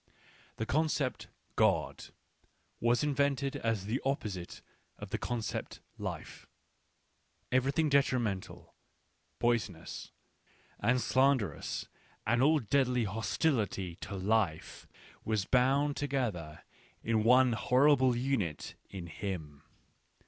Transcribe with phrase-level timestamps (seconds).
[0.55, 2.05] The concept" God"
[2.79, 4.63] was invented as the opposite
[4.97, 6.47] of the concept life—
[7.51, 8.73] everything detrimental,
[9.37, 10.11] poisonous,
[10.79, 11.85] and slan derous,
[12.25, 14.87] and all deadly hostility to life,
[15.23, 16.63] wad bound together
[17.03, 19.61] in one horrible unit in Him.